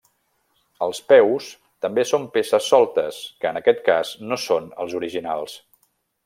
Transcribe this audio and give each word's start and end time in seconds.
Els 0.85 1.01
peus 1.11 1.49
també 1.85 2.05
són 2.13 2.25
peces 2.37 2.71
soltes, 2.73 3.19
que 3.43 3.51
en 3.53 3.61
aquest 3.61 3.85
cas, 3.91 4.15
no 4.33 4.41
són 4.49 4.73
els 4.87 4.97
originals. 5.03 5.59